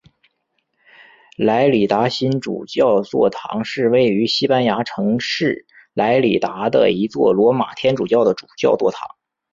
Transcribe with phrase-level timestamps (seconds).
[1.37, 9.07] 莱里达新主教座堂是位于西班牙城市莱里达的一座罗马天主教的主教座堂。